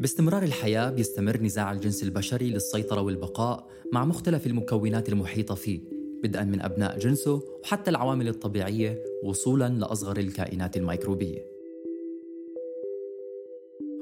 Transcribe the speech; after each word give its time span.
باستمرار 0.00 0.42
الحياة 0.42 0.90
بيستمر 0.90 1.42
نزاع 1.42 1.72
الجنس 1.72 2.02
البشري 2.02 2.50
للسيطرة 2.50 3.00
والبقاء 3.00 3.66
مع 3.92 4.04
مختلف 4.04 4.46
المكونات 4.46 5.08
المحيطة 5.08 5.54
فيه 5.54 5.80
بدءا 6.22 6.44
من 6.44 6.60
أبناء 6.60 6.98
جنسه 6.98 7.42
وحتى 7.62 7.90
العوامل 7.90 8.28
الطبيعية 8.28 9.02
وصولا 9.24 9.68
لأصغر 9.68 10.16
الكائنات 10.16 10.76
الميكروبية. 10.76 11.46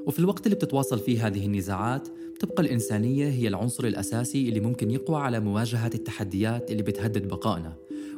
وفي 0.07 0.19
الوقت 0.19 0.45
اللي 0.45 0.55
بتتواصل 0.55 0.99
فيه 0.99 1.27
هذه 1.27 1.45
النزاعات 1.45 2.07
بتبقى 2.35 2.63
الإنسانية 2.63 3.29
هي 3.29 3.47
العنصر 3.47 3.83
الأساسي 3.83 4.49
اللي 4.49 4.59
ممكن 4.59 4.91
يقوى 4.91 5.17
على 5.17 5.39
مواجهة 5.39 5.91
التحديات 5.95 6.71
اللي 6.71 6.83
بتهدد 6.83 7.27
بقائنا 7.27 7.73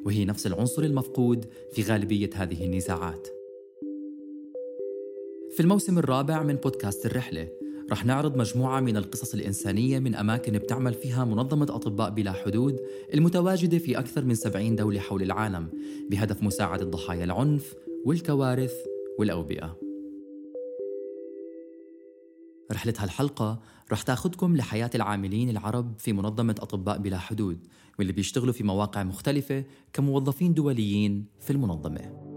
وهي 0.05 0.25
نفس 0.25 0.47
العنصر 0.47 0.83
المفقود 0.83 1.45
في 1.71 1.83
غالبية 1.83 2.29
هذه 2.33 2.65
النزاعات. 2.65 3.27
في 5.51 5.59
الموسم 5.63 5.97
الرابع 5.97 6.43
من 6.43 6.55
بودكاست 6.55 7.05
الرحلة 7.05 7.47
رح 7.91 8.05
نعرض 8.05 8.37
مجموعة 8.37 8.79
من 8.79 8.97
القصص 8.97 9.33
الإنسانية 9.33 9.99
من 9.99 10.15
أماكن 10.15 10.53
بتعمل 10.53 10.93
فيها 10.93 11.25
منظمة 11.25 11.65
أطباء 11.69 12.09
بلا 12.09 12.31
حدود 12.31 12.79
المتواجدة 13.13 13.77
في 13.77 13.99
أكثر 13.99 14.25
من 14.25 14.35
70 14.35 14.75
دولة 14.75 14.99
حول 14.99 15.23
العالم 15.23 15.69
بهدف 16.09 16.43
مساعدة 16.43 16.85
ضحايا 16.85 17.23
العنف 17.23 17.75
والكوارث 18.05 18.73
والأوبئة. 19.19 19.77
رحلة 22.71 22.93
هالحلقة 22.97 23.59
رح 23.91 24.01
تاخدكم 24.01 24.57
لحياة 24.57 24.89
العاملين 24.95 25.49
العرب 25.49 25.93
في 25.99 26.13
منظمة 26.13 26.55
أطباء 26.59 26.97
بلا 26.97 27.17
حدود 27.17 27.67
واللي 27.99 28.13
بيشتغلوا 28.13 28.53
في 28.53 28.63
مواقع 28.63 29.03
مختلفة 29.03 29.63
كموظفين 29.93 30.53
دوليين 30.53 31.25
في 31.39 31.49
المنظمة. 31.49 32.27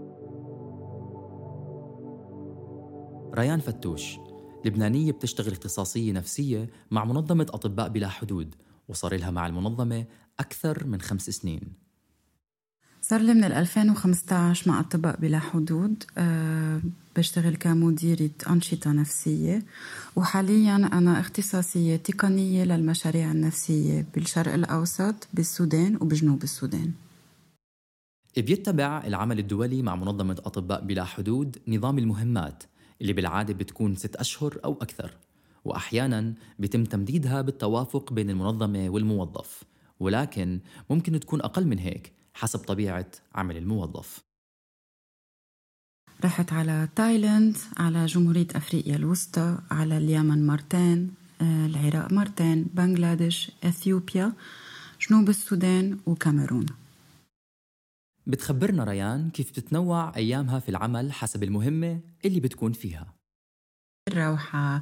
ريان 3.35 3.59
فتوش 3.59 4.17
لبنانية 4.65 5.11
بتشتغل 5.11 5.51
اختصاصية 5.51 6.11
نفسية 6.11 6.69
مع 6.91 7.05
منظمة 7.05 7.47
أطباء 7.49 7.89
بلا 7.89 8.09
حدود 8.09 8.55
وصار 8.87 9.15
لها 9.17 9.31
مع 9.31 9.47
المنظمة 9.47 10.05
أكثر 10.39 10.87
من 10.87 11.01
خمس 11.01 11.29
سنين. 11.29 11.61
صار 13.01 13.21
لي 13.21 13.33
من 13.33 13.43
2015 13.43 14.71
مع 14.71 14.79
أطباء 14.79 15.19
بلا 15.19 15.39
حدود 15.39 16.03
أه 16.17 16.81
بشتغل 17.17 17.55
كمديرة 17.55 18.29
أنشطة 18.49 18.91
نفسية 18.91 19.63
وحاليا 20.15 20.75
أنا 20.75 21.19
اختصاصية 21.19 21.95
تقنية 21.95 22.63
للمشاريع 22.63 23.31
النفسية 23.31 24.05
بالشرق 24.15 24.53
الأوسط 24.53 25.27
بالسودان 25.33 25.95
وبجنوب 25.95 26.43
السودان. 26.43 26.91
بيتبع 28.37 29.03
العمل 29.07 29.39
الدولي 29.39 29.81
مع 29.81 29.95
منظمة 29.95 30.41
أطباء 30.45 30.85
بلا 30.85 31.03
حدود 31.03 31.57
نظام 31.67 31.97
المهمات 31.97 32.63
اللي 33.01 33.13
بالعادة 33.13 33.53
بتكون 33.53 33.95
ست 33.95 34.15
أشهر 34.15 34.59
أو 34.65 34.73
أكثر 34.81 35.11
وأحيانا 35.65 36.33
بيتم 36.59 36.83
تمديدها 36.83 37.41
بالتوافق 37.41 38.13
بين 38.13 38.29
المنظمة 38.29 38.89
والموظف 38.89 39.63
ولكن 39.99 40.59
ممكن 40.89 41.19
تكون 41.19 41.41
أقل 41.41 41.67
من 41.67 41.79
هيك 41.79 42.13
حسب 42.33 42.59
طبيعة 42.59 43.11
عمل 43.35 43.57
الموظف. 43.57 44.19
رحت 46.25 46.53
على 46.53 46.89
تايلاند 46.95 47.57
على 47.77 48.05
جمهورية 48.05 48.47
أفريقيا 48.55 48.95
الوسطى 48.95 49.57
على 49.71 49.97
اليمن 49.97 50.47
مرتين 50.47 51.11
آه، 51.41 51.65
العراق 51.65 52.11
مرتين 52.13 52.63
بنغلاديش 52.73 53.51
أثيوبيا 53.63 54.33
جنوب 55.09 55.29
السودان 55.29 55.97
وكاميرون. 56.05 56.65
بتخبرنا 58.27 58.83
ريان 58.83 59.29
كيف 59.29 59.49
بتتنوع 59.49 60.15
أيامها 60.15 60.59
في 60.59 60.69
العمل 60.69 61.11
حسب 61.11 61.43
المهمة 61.43 61.99
اللي 62.25 62.39
بتكون 62.39 62.73
فيها. 62.73 63.13
روحة 64.13 64.81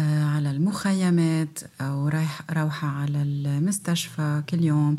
آه، 0.00 0.24
على 0.24 0.50
المخيمات 0.50 1.58
أو 1.80 2.08
روحة 2.50 2.88
على 2.88 3.22
المستشفى 3.22 4.42
كل 4.48 4.64
يوم 4.64 4.96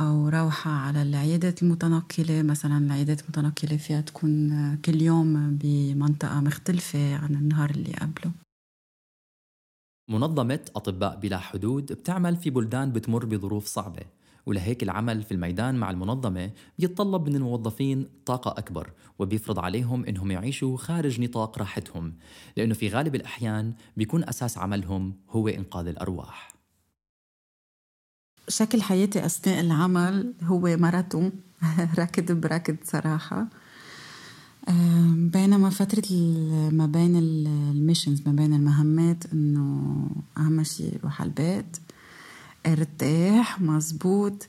أو 0.00 0.28
روحة 0.28 0.70
على 0.70 1.02
العيادات 1.02 1.62
المتنقلة. 1.62 2.42
مثلا 2.42 2.78
العيادات 2.78 3.20
المتنقلة 3.20 3.76
فيها 3.76 4.00
تكون 4.00 4.76
كل 4.76 5.02
يوم 5.02 5.56
بمنطقة 5.56 6.40
مختلفة 6.40 7.16
عن 7.16 7.34
النهار 7.34 7.70
اللي 7.70 7.92
قبله. 7.92 8.32
منظمة 10.10 10.60
أطباء 10.76 11.20
بلا 11.20 11.38
حدود 11.38 11.92
بتعمل 11.92 12.36
في 12.36 12.50
بلدان 12.50 12.92
بتمر 12.92 13.24
بظروف 13.24 13.66
صعبة. 13.66 14.02
ولهيك 14.46 14.82
العمل 14.82 15.22
في 15.22 15.32
الميدان 15.32 15.74
مع 15.74 15.90
المنظمة 15.90 16.50
بيتطلب 16.78 17.28
من 17.28 17.36
الموظفين 17.36 18.06
طاقة 18.26 18.50
أكبر 18.58 18.92
وبيفرض 19.18 19.58
عليهم 19.58 20.04
إنهم 20.04 20.30
يعيشوا 20.30 20.76
خارج 20.76 21.20
نطاق 21.20 21.58
راحتهم 21.58 22.14
لأنه 22.56 22.74
في 22.74 22.88
غالب 22.88 23.14
الأحيان 23.14 23.72
بيكون 23.96 24.24
أساس 24.28 24.58
عملهم 24.58 25.14
هو 25.30 25.48
إنقاذ 25.48 25.86
الأرواح. 25.86 26.56
شكل 28.48 28.82
حياتي 28.82 29.26
أثناء 29.26 29.60
العمل 29.60 30.34
هو 30.42 30.60
ماراثون 30.60 31.32
ركض 31.98 32.32
بركض 32.32 32.76
صراحة. 32.84 33.46
بينما 35.12 35.70
فترة 35.70 36.14
ما 36.70 36.86
بين 36.86 37.16
الميشنز 37.16 38.22
ما 38.26 38.32
بين 38.32 38.54
المهمات 38.54 39.32
إنه 39.32 40.08
أهم 40.38 40.62
شيء 40.62 40.98
روح 41.04 41.20
على 41.20 41.28
البيت. 41.28 41.76
ارتاح 42.66 43.60
مزبوط 43.60 44.48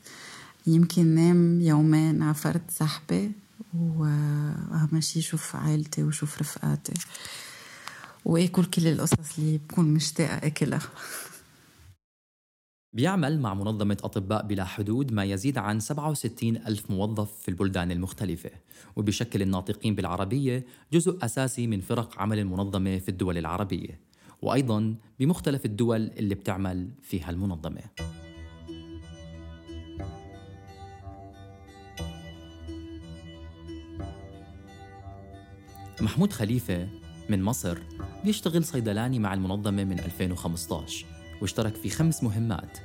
يمكن 0.66 1.06
نام 1.06 1.60
يومين 1.60 2.22
على 2.22 2.34
فرد 2.34 2.62
صاحبي 2.68 3.32
وأهم 3.74 5.00
شي 5.00 5.20
شوف 5.20 5.56
عائلتي 5.56 6.02
وشوف 6.02 6.38
رفقاتي 6.38 6.94
وآكل 8.24 8.64
كل 8.64 8.86
القصص 8.86 9.38
اللي 9.38 9.58
بكون 9.58 9.94
مشتاقة 9.94 10.46
آكلها. 10.46 10.80
بيعمل 12.92 13.40
مع 13.40 13.54
منظمة 13.54 13.96
أطباء 14.04 14.46
بلا 14.46 14.64
حدود 14.64 15.12
ما 15.12 15.24
يزيد 15.24 15.58
عن 15.58 15.80
67 15.80 16.56
ألف 16.56 16.90
موظف 16.90 17.32
في 17.42 17.48
البلدان 17.48 17.90
المختلفة. 17.90 18.50
وبيشكل 18.96 19.42
الناطقين 19.42 19.94
بالعربية 19.94 20.66
جزء 20.92 21.18
أساسي 21.24 21.66
من 21.66 21.80
فرق 21.80 22.18
عمل 22.18 22.38
المنظمة 22.38 22.98
في 22.98 23.08
الدول 23.08 23.38
العربية. 23.38 24.00
وأيضا 24.42 24.94
بمختلف 25.20 25.64
الدول 25.64 26.10
اللي 26.16 26.34
بتعمل 26.34 26.90
فيها 27.02 27.30
المنظمة 27.30 27.82
محمود 36.00 36.32
خليفة 36.32 36.88
من 37.28 37.42
مصر 37.42 37.78
بيشتغل 38.24 38.64
صيدلاني 38.64 39.18
مع 39.18 39.34
المنظمة 39.34 39.84
من 39.84 39.98
2015 40.00 41.06
واشترك 41.42 41.74
في 41.74 41.90
خمس 41.90 42.22
مهمات 42.22 42.78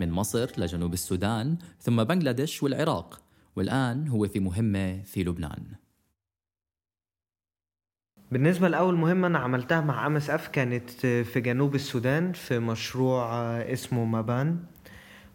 من 0.00 0.10
مصر 0.10 0.50
لجنوب 0.58 0.92
السودان 0.92 1.56
ثم 1.80 2.04
بنغلاديش 2.04 2.62
والعراق 2.62 3.20
والآن 3.56 4.08
هو 4.08 4.28
في 4.28 4.40
مهمة 4.40 5.02
في 5.02 5.24
لبنان. 5.24 5.87
بالنسبة 8.32 8.68
لأول 8.68 8.94
مهمة 8.96 9.26
أنا 9.26 9.38
عملتها 9.38 9.80
مع 9.80 10.06
أم 10.06 10.16
إس 10.16 10.30
إف 10.30 10.48
كانت 10.48 10.90
في 11.06 11.40
جنوب 11.40 11.74
السودان 11.74 12.32
في 12.32 12.58
مشروع 12.58 13.32
اسمه 13.60 14.04
مابان. 14.04 14.58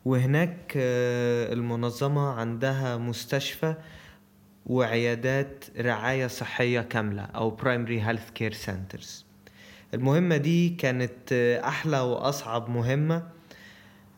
وهناك 0.06 0.74
آه، 0.78 1.54
المنظمة 1.54 2.30
عندها 2.34 2.98
مستشفى 2.98 3.76
وعيادات 4.66 5.66
رعاية 5.80 6.28
صحية 6.28 6.82
كاملة 6.82 7.22
أو 7.22 7.58
Primary 7.58 8.02
Health 8.08 8.40
Care 8.42 8.56
Centers. 8.66 9.24
المهمة 9.94 10.38
دي 10.38 10.70
كانت 10.70 11.32
آه، 11.32 11.68
أحلى 11.68 12.00
وأصعب 12.00 12.70
مهمة 12.70 13.24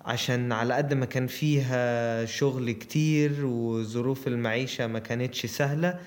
عشان 0.05 0.51
على 0.51 0.73
قد 0.73 0.93
ما 0.93 1.05
كان 1.05 1.27
فيها 1.27 2.25
شغل 2.25 2.71
كتير 2.71 3.45
وظروف 3.45 4.27
المعيشة 4.27 4.87
ما 4.87 4.99
كانتش 4.99 5.45
سهلة 5.45 5.99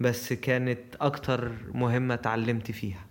بس 0.00 0.32
كانت 0.32 0.96
أكتر 1.00 1.52
مهمة 1.74 2.14
اتعلمت 2.14 2.70
فيها. 2.70 3.06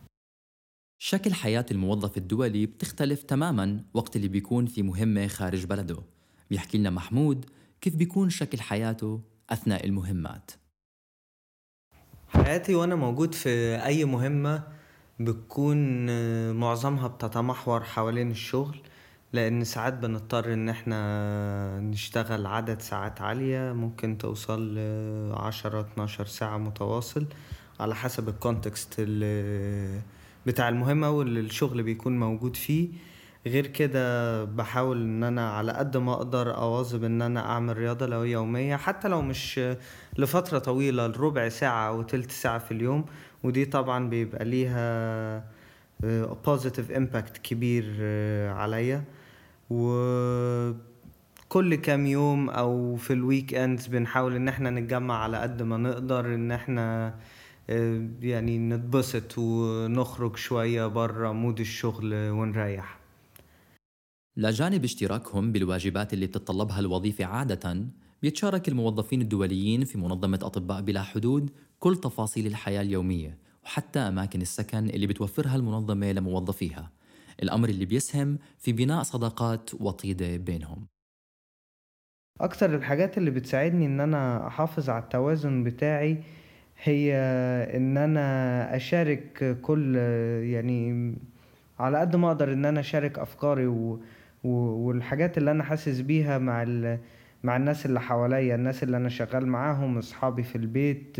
شكل 1.01 1.33
حياة 1.33 1.65
الموظف 1.71 2.17
الدولي 2.17 2.65
بتختلف 2.65 3.23
تماما 3.23 3.83
وقت 3.93 4.15
اللي 4.15 4.27
بيكون 4.27 4.65
في 4.65 4.81
مهمة 4.81 5.27
خارج 5.27 5.65
بلده. 5.65 5.97
بيحكي 6.49 6.77
لنا 6.77 6.89
محمود 6.89 7.45
كيف 7.81 7.95
بيكون 7.95 8.29
شكل 8.29 8.61
حياته 8.61 9.21
أثناء 9.49 9.85
المهمات. 9.85 10.51
حياتي 12.27 12.75
وأنا 12.75 12.95
موجود 12.95 13.33
في 13.33 13.49
أي 13.85 14.05
مهمة 14.05 14.63
بتكون 15.19 15.77
معظمها 16.51 17.07
بتتمحور 17.07 17.83
حوالين 17.83 18.31
الشغل. 18.31 18.81
لأن 19.35 19.63
ساعات 19.63 19.93
بنضطر 19.93 20.53
إن 20.53 20.69
إحنا 20.69 21.79
نشتغل 21.79 22.45
عدد 22.45 22.81
ساعات 22.81 23.21
عالية 23.21 23.73
ممكن 23.73 24.17
توصل 24.17 24.75
لعشرة 24.75 25.79
اتناشر 25.79 26.25
ساعة 26.25 26.57
متواصل 26.57 27.25
على 27.79 27.95
حسب 27.95 28.29
الكونتكست 28.29 29.01
بتاع 30.45 30.69
المهمة 30.69 31.09
واللي 31.09 31.39
الشغل 31.39 31.83
بيكون 31.83 32.19
موجود 32.19 32.55
فيه. 32.55 32.89
غير 33.47 33.67
كده 33.67 34.43
بحاول 34.43 35.01
إن 35.01 35.23
أنا 35.23 35.49
على 35.49 35.71
قد 35.71 35.97
ما 35.97 36.13
أقدر 36.13 36.55
أواظب 36.57 37.03
إن 37.03 37.21
أنا 37.21 37.39
أعمل 37.39 37.77
رياضة 37.77 38.05
لو 38.05 38.23
يومية 38.23 38.75
حتى 38.75 39.07
لو 39.07 39.21
مش 39.21 39.61
لفترة 40.17 40.59
طويلة 40.59 41.07
لربع 41.07 41.49
ساعة 41.49 41.87
أو 41.87 42.01
تلت 42.01 42.31
ساعة 42.31 42.59
في 42.59 42.71
اليوم. 42.71 43.05
ودي 43.43 43.65
طبعا 43.65 44.09
بيبقى 44.09 44.45
ليها 44.45 45.43
positive 46.45 46.91
impact 46.91 47.37
كبير 47.37 47.85
عليا. 48.51 49.03
وكل 49.69 50.75
كام 51.75 52.05
يوم 52.05 52.49
أو 52.49 52.95
في 52.95 53.13
ال 53.13 53.53
weekends 53.53 53.87
بنحاول 53.87 54.35
إن 54.35 54.47
إحنا 54.47 54.69
نتجمع 54.69 55.17
على 55.23 55.37
قد 55.37 55.61
ما 55.61 55.77
نقدر 55.77 56.35
إن 56.35 56.51
إحنا 56.51 57.15
يعني 58.21 58.57
نتبسط 58.59 59.37
ونخرج 59.37 60.35
شوية 60.37 60.87
برا 60.87 61.31
mood 61.31 61.59
الشغل 61.59 62.29
ونريح. 62.29 62.99
لجانب 64.37 64.83
اشتراكهم 64.83 65.51
بالواجبات 65.51 66.13
اللي 66.13 66.27
بتتطلبها 66.27 66.79
الوظيفة 66.79 67.25
عادة 67.25 67.85
بيتشارك 68.21 68.67
الموظفين 68.69 69.21
الدوليين 69.21 69.85
في 69.85 69.97
منظمة 69.97 70.39
أطباء 70.43 70.81
بلا 70.81 71.03
حدود 71.03 71.49
كل 71.79 71.95
تفاصيل 71.95 72.47
الحياة 72.47 72.81
اليومية 72.81 73.37
وحتى 73.63 73.99
أماكن 73.99 74.41
السكن 74.41 74.89
اللي 74.89 75.07
بتوفرها 75.07 75.55
المنظمة 75.55 76.11
لموظفيها. 76.11 76.91
الأمر 77.43 77.69
اللي 77.69 77.85
بيسهم 77.85 78.39
في 78.59 78.71
بناء 78.73 79.03
صداقات 79.03 79.69
وطيدة 79.81 80.37
بينهم 80.37 80.87
أكثر 82.41 82.75
الحاجات 82.75 83.17
اللي 83.17 83.31
بتساعدني 83.31 83.85
إن 83.85 83.99
أنا 83.99 84.47
أحافظ 84.47 84.89
على 84.89 85.03
التوازن 85.03 85.63
بتاعي 85.63 86.17
هي 86.83 87.15
إن 87.75 87.97
أنا 87.97 88.75
أشارك 88.75 89.57
كل 89.61 89.95
يعني 90.43 91.15
على 91.79 91.97
قد 91.99 92.15
ما 92.15 92.27
أقدر 92.27 92.53
إن 92.53 92.65
أنا 92.65 92.79
أشارك 92.79 93.19
أفكاري 93.19 93.67
و... 93.67 93.99
والحاجات 94.43 95.37
اللي 95.37 95.51
أنا 95.51 95.63
حاسس 95.63 95.99
بيها 96.01 96.37
مع. 96.37 96.63
مع 97.45 97.55
الناس 97.57 97.85
اللي 97.85 98.01
حواليا 98.01 98.55
الناس 98.55 98.83
اللي 98.83 98.97
أنا 98.97 99.09
شغال 99.09 99.47
معاهم 99.47 99.97
أصحابي 99.97 100.43
في 100.43 100.55
البيت 100.55 101.17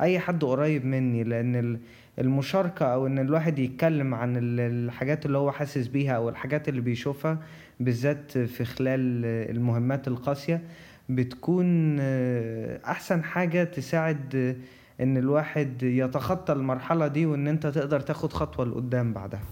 أي 0.00 0.18
حد 0.18 0.44
قريب 0.44 0.84
مني. 0.86 1.24
لأن 1.24 1.80
المشاركة 2.18 2.86
أو 2.86 3.06
إن 3.06 3.18
الواحد 3.18 3.58
يتكلم 3.58 4.14
عن 4.14 4.36
الحاجات 4.58 5.26
اللي 5.26 5.38
هو 5.38 5.52
حاسس 5.52 5.86
بيها 5.86 6.12
أو 6.16 6.28
الحاجات 6.28 6.68
اللي 6.68 6.80
بيشوفها 6.80 7.38
بالذات 7.80 8.38
في 8.38 8.64
خلال 8.64 9.24
المهمات 9.56 10.08
القاسية 10.08 10.60
بتكون 11.08 11.96
أحسن 12.80 13.24
حاجة 13.24 13.64
تساعد 13.64 14.56
إن 15.00 15.16
الواحد 15.16 15.82
يتخطى 15.82 16.52
المرحلة 16.52 17.06
دي 17.06 17.26
وإن 17.26 17.48
أنت 17.48 17.66
تقدر 17.66 18.00
تاخد 18.00 18.32
خطوة 18.32 18.66
لقدام 18.66 19.12
بعدها. 19.12 19.42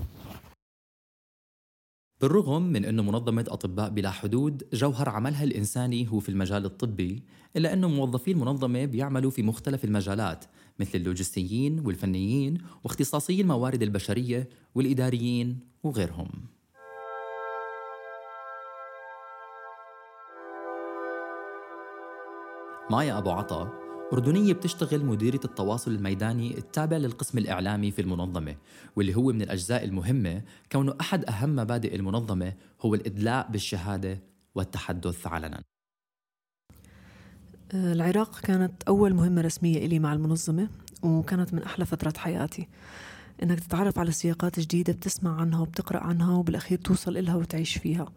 بالرغم 2.21 2.63
من 2.63 2.85
أن 2.85 3.07
منظمة 3.07 3.45
أطباء 3.49 3.91
بلا 3.91 4.11
حدود 4.11 4.63
جوهر 4.73 5.09
عملها 5.09 5.45
الإنساني 5.45 6.09
هو 6.09 6.21
في 6.21 6.29
المجال 6.29 6.65
الطبي 6.65 7.23
إلا 7.57 7.73
أن 7.73 7.85
موظفي 7.85 8.31
المنظمة 8.31 8.85
بيعملوا 8.85 9.31
في 9.31 9.43
مختلف 9.43 9.85
المجالات 9.85 10.45
مثل 10.79 10.91
اللوجستيين 10.95 11.81
والفنيين 11.81 12.59
واختصاصي 12.85 13.41
الموارد 13.41 13.83
البشرية 13.83 14.49
والإداريين 14.75 15.59
وغيرهم. 15.83 16.29
مايا 22.91 23.19
أبو 23.19 23.31
عطا 23.31 23.88
أردنية 24.13 24.53
بتشتغل 24.53 25.05
مديرة 25.05 25.41
التواصل 25.45 25.91
الميداني 25.91 26.59
التابع 26.59 26.97
للقسم 26.97 27.39
الإعلامي 27.39 27.91
في 27.91 28.03
المنظمة 28.03 28.57
واللي 28.97 29.17
هو 29.17 29.33
من 29.33 29.43
الأجزاء 29.43 29.85
المهمة 29.85 30.43
كونه 30.73 30.95
أحد 31.01 31.25
أهم 31.25 31.57
مبادئ 31.57 31.95
المنظمة 31.95 32.53
هو 32.81 32.95
الإدلاء 32.95 33.49
بالشهادة 33.51 34.19
والتحدث 34.55 35.27
علنا. 35.27 35.63
آه، 37.75 37.93
العراق 37.93 38.41
كانت 38.41 38.83
أول 38.83 39.15
مهمة 39.15 39.41
رسمية 39.41 39.87
إلي 39.87 39.99
مع 39.99 40.13
المنظمة 40.13 40.69
وكانت 41.03 41.55
من 41.55 41.63
أحلى 41.63 41.87
فترات 41.87 42.17
حياتي. 42.17 42.69
إنك 43.43 43.61
تتعرف 43.61 43.99
على 43.99 44.13
سياقات 44.13 44.61
جديدة 44.61 44.93
بتسمع 44.93 45.41
عنها 45.41 45.61
وبتقرأ 45.61 45.99
عنها 45.99 46.37
وبالأخير 46.37 46.79
توصل 46.79 47.17
إلها 47.17 47.37
وتعيش 47.37 47.79
فيها. 47.79 48.13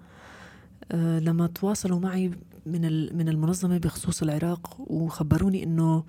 لما 0.98 1.48
تواصلوا 1.48 2.00
معي 2.00 2.32
من 2.66 2.82
من 3.18 3.30
المنظمة 3.30 3.78
بخصوص 3.78 4.22
العراق 4.22 4.76
وخبروني 4.80 5.64
إنه 5.64 6.04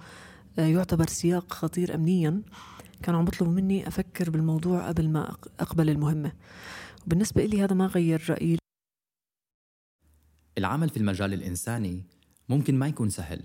آه، 0.59 0.67
يعتبر 0.67 1.07
سياق 1.07 1.53
خطير 1.53 1.95
امنيا 1.95 2.43
كانوا 3.03 3.19
عم 3.19 3.25
بيطلبوا 3.25 3.53
مني 3.53 3.89
أفكر 3.89 4.31
بالموضوع 4.31 4.89
قبل 4.89 5.09
ما 5.09 5.37
أقبل 5.61 5.91
المهمة. 5.91 6.33
وبالنسبه 7.07 7.45
لي 7.45 7.65
هذا 7.65 7.75
ما 7.75 7.87
غير 7.87 8.25
رأيي. 8.31 8.59
العمل 10.59 10.89
في 10.89 10.97
المجال 10.97 11.35
الإنساني 11.35 12.05
ممكن 12.49 12.79
ما 12.79 12.89
يكون 12.89 13.09
سهل. 13.09 13.43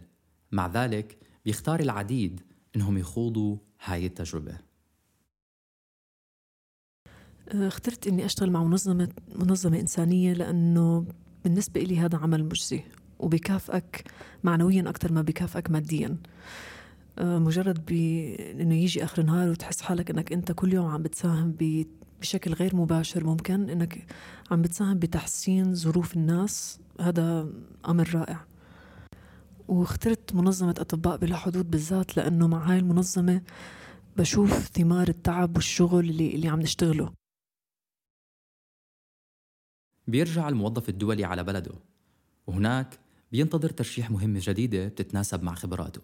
مع 0.52 0.68
ذلك 0.68 1.18
بيختار 1.46 1.80
العديد 1.80 2.42
إنهم 2.76 2.98
يخوضوا 2.98 3.58
هاي 3.84 4.06
التجربة. 4.06 4.58
آه، 7.50 7.68
اخترت 7.68 8.08
إني 8.08 8.26
أشتغل 8.26 8.52
مع 8.52 8.64
منظمه 8.64 9.10
منظمة 9.36 9.80
إنسانية 9.80 10.34
لأنه 10.34 11.06
بالنسبة 11.44 11.82
إلي 11.82 12.00
هذا 12.00 12.18
عمل 12.18 12.44
مجزي 12.44 12.82
وبكافئك 13.20 14.04
معنويا 14.44 14.90
أكثر 14.90 15.14
ما 15.14 15.22
بكافئك 15.22 15.72
ماديا 15.72 16.18
آه، 17.20 17.40
مجرد 17.40 17.86
بي... 17.86 18.36
إنه 18.36 18.76
يجي 18.76 19.04
آخر 19.04 19.22
النهار 19.22 19.50
وتحس 19.50 19.82
حالك 19.82 20.10
إنك 20.10 20.34
أنت 20.34 20.52
كل 20.52 20.74
يوم 20.74 20.88
عم 20.88 21.04
بتساهم. 21.04 21.56
بشكل 22.22 22.54
غير 22.54 22.76
مباشر 22.76 23.24
ممكن 23.24 23.70
إنك 23.70 24.06
عم 24.52 24.62
بتساهم 24.62 25.00
بتحسين 25.00 25.76
ظروف 25.76 26.16
الناس 26.16 26.80
هذا 27.02 27.50
أمر 27.88 28.10
رائع 28.16 28.46
واخترت 29.68 30.36
منظمة 30.36 30.76
أطباء 30.80 31.18
بلا 31.18 31.36
حدود 31.36 31.72
بالذات 31.72 32.18
لأنه 32.18 32.48
مع 32.48 32.72
هاي 32.72 32.80
المنظمة 32.80 33.42
بشوف 34.18 34.68
ثمار 34.68 35.08
التعب 35.08 35.56
والشغل 35.56 36.10
اللي, 36.10 36.36
اللي 36.36 36.48
عم 36.48 36.60
نشتغله 36.60 37.12
بيرجع 40.08 40.50
الموظف 40.50 40.90
الدولي 40.90 41.26
على 41.26 41.44
بلده. 41.44 41.72
وهناك 42.48 43.00
بينتظر 43.32 43.70
ترشيح 43.70 44.12
مهمة 44.12 44.40
جديدة 44.44 44.88
بتتناسب 44.88 45.44
مع 45.44 45.56
خبراته. 45.56 46.02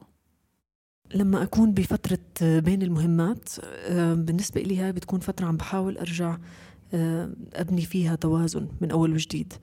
لما 1.15 1.43
أكون 1.43 1.73
بفترة 1.73 2.19
بين 2.41 2.81
المهمات 2.81 3.49
آه، 3.63 4.13
بالنسبة 4.13 4.61
لي 4.61 4.79
هاي 4.79 4.91
بتكون 4.91 5.19
فترة 5.19 5.45
عم 5.45 5.57
بحاول 5.57 5.97
أرجع 5.97 6.37
آه، 6.93 7.29
أبني 7.53 7.81
فيها 7.81 8.15
توازن 8.15 8.67
من 8.81 8.91
أول 8.91 9.13
وجديد. 9.13 9.53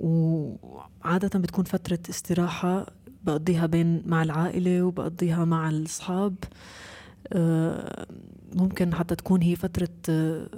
وعادة 0.00 1.38
بتكون 1.38 1.64
فترة 1.64 1.98
استراحة 2.10 2.86
بقضيها 3.24 3.66
بين 3.66 4.02
مع 4.06 4.22
العائلة 4.22 4.82
وبقضيها 4.82 5.44
مع 5.44 5.68
الأصحاب. 5.68 6.34
آه، 7.32 8.06
ممكن 8.54 8.94
حتى 8.94 9.14
تكون 9.14 9.42
هي 9.42 9.56
فترة 9.56 9.88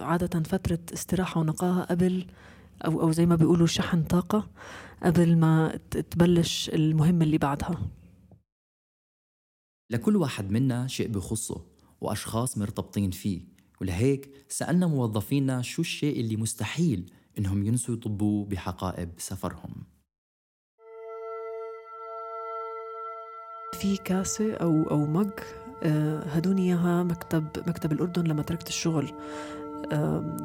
عادة 0.01 0.41
فترة 0.41 0.79
استراحة 0.95 1.41
ونقاهة 1.41 1.83
قبل 1.85 2.27
أو 2.85 3.01
أو 3.01 3.13
زي 3.13 3.27
ما 3.27 3.37
بيقولوا 3.37 3.67
شحن 3.67 4.03
طاقة 4.03 4.51
قبل 5.03 5.37
ما 5.39 5.77
تبلش 6.11 6.69
المهمة 6.69 7.25
اللي 7.25 7.39
بعدها. 7.39 7.91
لكل 9.91 10.17
واحد 10.17 10.51
منا 10.51 10.87
شيء 10.87 11.09
بخصه 11.09 11.65
وأشخاص 12.01 12.59
مرتبطين 12.59 13.11
فيه 13.11 13.41
ولهيك 13.81 14.31
سألنا 14.49 14.87
موظفينا 14.87 15.63
شو 15.63 15.83
الشيء 15.83 16.21
اللي 16.21 16.37
مستحيل 16.37 17.13
إنهم 17.39 17.63
ينسوا 17.63 17.95
يطبوه 17.95 18.47
بحقائب 18.47 19.11
سفرهم. 19.19 19.75
في 23.73 23.97
كاسة 23.97 24.55
أو 24.55 24.83
أو 24.91 25.07
مج 25.07 25.31
آه، 25.83 26.23
هدوني 26.23 26.63
إياها 26.63 27.03
مكتب 27.03 27.47
مكتب 27.67 27.93
الأردن 27.93 28.25
لما 28.25 28.43
تركت 28.43 28.69
الشغل. 28.69 29.13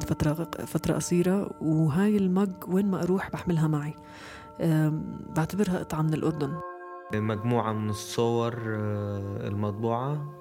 فترة 0.06 0.34
فترة 0.66 0.94
قصيرة 0.94 1.50
وهاي 1.60 2.16
المج 2.16 2.52
وين 2.68 2.90
ما 2.90 3.02
أروح 3.02 3.30
بحملها 3.30 3.68
معي. 3.68 3.94
بعتبرها 5.36 5.78
قطعة 5.78 6.02
من 6.02 6.14
الأردن. 6.14 6.52
مجموعة 7.14 7.72
من 7.72 7.90
الصور 7.90 8.54
آه، 8.66 9.48
المطبوعة 9.48 10.34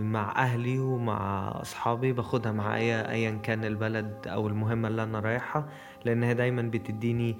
مع 0.00 0.32
أهلي 0.36 0.78
ومع 0.78 1.48
أصحابي 1.62 2.12
باخدها 2.12 2.52
معايا 2.52 3.10
أيا 3.10 3.30
كان 3.30 3.64
البلد 3.64 4.26
أو 4.26 4.48
المهمة 4.48 4.88
اللي 4.88 5.02
أنا 5.02 5.20
رايحها 5.20 5.68
لأنها 6.04 6.32
دايما 6.32 6.62
بتديني 6.62 7.38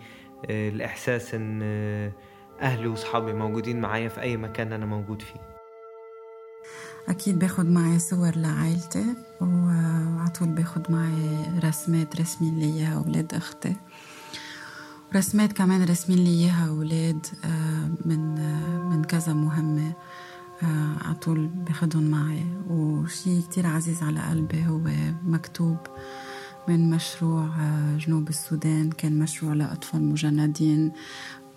آه، 0.50 0.68
الإحساس 0.68 1.34
إن 1.34 1.60
آه، 1.62 2.12
أهلي 2.60 2.86
وأصحابي 2.86 3.32
موجودين 3.32 3.80
معايا 3.80 4.08
في 4.08 4.20
أي 4.20 4.36
مكان 4.36 4.72
أنا 4.72 4.86
موجود 4.86 5.22
فيه. 5.22 5.57
أكيد 7.08 7.38
باخد 7.38 7.66
معي 7.66 7.98
صور 7.98 8.36
لعائلتي 8.36 9.04
وعطول 9.40 10.48
باخد 10.48 10.90
معي 10.92 11.58
رسمات 11.64 12.20
رسمين 12.20 12.58
لي 12.58 12.64
إياها 12.64 12.94
أولاد 12.94 13.34
أختي. 13.34 13.76
رسمات 15.16 15.52
كمان 15.52 15.84
رسمين 15.84 16.18
لي 16.18 16.30
إياها 16.30 16.68
أولاد 16.68 17.26
آه، 17.44 17.90
من 18.04 18.38
آه، 18.38 18.88
من 18.88 19.04
كذا 19.04 19.32
مهمة 19.32 19.92
آه، 20.62 20.96
عطول 21.04 21.46
باخدهم 21.46 22.02
معي. 22.02 22.44
وشي 22.70 23.42
كتير 23.42 23.66
عزيز 23.66 24.02
على 24.02 24.20
قلبي 24.20 24.66
هو 24.66 24.80
مكتوب 25.24 25.76
من 26.68 26.90
مشروع 26.90 27.48
جنوب 27.98 28.28
السودان. 28.28 28.90
كان 28.90 29.18
مشروع 29.18 29.52
لأطفال 29.52 30.02
مجندين. 30.02 30.92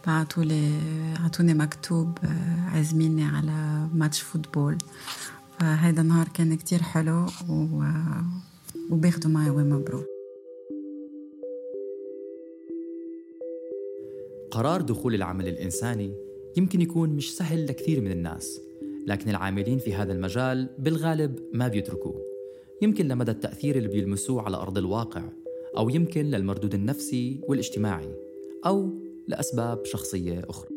بعتولي 0.08 0.79
عطوني 1.20 1.53
مكتوب 1.53 2.17
عازميني 2.74 3.25
على 3.25 3.88
ماتش 3.93 4.22
فوتبول. 4.22 4.77
فهيدا 5.62 6.01
النهار 6.01 6.27
كان 6.27 6.58
كتير 6.58 6.82
حلو 6.82 7.25
و... 7.50 7.84
وباخده 8.91 9.30
معي 9.30 9.50
وين 9.50 9.70
ما 9.70 9.77
بروح. 9.77 10.03
قرار 14.51 14.82
دخول 14.82 15.15
العمل 15.15 15.48
الإنساني 15.48 16.13
يمكن 16.58 16.82
يكون 16.82 17.10
مش 17.10 17.36
سهل 17.38 17.68
لكثير 17.68 18.01
من 18.01 18.12
الناس 18.12 18.62
لكن 19.08 19.30
العاملين 19.30 19.77
في 19.77 19.94
هذا 19.94 20.13
المجال 20.13 20.70
بالغالب 20.80 21.39
ما 21.53 21.68
بيتركوه. 21.68 22.22
يمكن 22.82 23.08
لمدى 23.08 23.32
التأثير 23.32 23.75
اللي 23.75 23.89
بيلمسوه 23.89 24.41
على 24.41 24.58
أرض 24.58 24.77
الواقع 24.77 25.24
أو 25.77 25.89
يمكن 25.89 26.25
للمردود 26.25 26.74
النفسي 26.74 27.41
والاجتماعي 27.48 28.15
أو 28.65 28.89
لأسباب 29.27 29.86
شخصية 29.86 30.41
أخرى. 30.50 30.71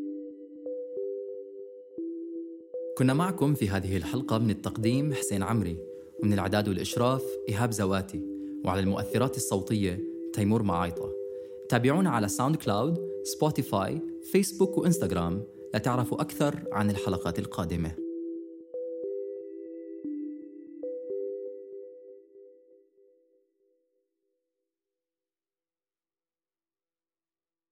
كنا 2.98 3.14
معكم 3.14 3.54
في 3.54 3.68
هذه 3.68 3.96
الحلقة 3.96 4.38
من 4.38 4.50
التقديم 4.50 5.14
حسين 5.14 5.42
عمري 5.42 5.78
ومن 6.22 6.32
الإعداد 6.32 6.68
والإشراف 6.68 7.22
إيهاب 7.48 7.72
زواتي 7.72 8.22
وعلى 8.64 8.80
المؤثرات 8.80 9.36
الصوتية 9.36 10.00
تيمور 10.32 10.62
معايطة. 10.62 11.12
تابعونا 11.68 12.10
على 12.10 12.28
ساوند 12.28 12.56
كلاود، 12.56 13.08
سبوتيفاي، 13.24 14.00
فيسبوك 14.32 14.78
وإنستغرام 14.78 15.42
لتعرفوا 15.74 16.20
أكثر 16.20 16.62
عن 16.72 16.90
الحلقات 16.90 17.38
القادمة. 17.38 18.03